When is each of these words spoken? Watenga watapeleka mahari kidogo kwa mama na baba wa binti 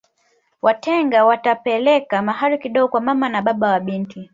Watenga 0.61 1.25
watapeleka 1.25 2.21
mahari 2.21 2.59
kidogo 2.59 2.87
kwa 2.87 3.01
mama 3.01 3.29
na 3.29 3.41
baba 3.41 3.71
wa 3.71 3.79
binti 3.79 4.29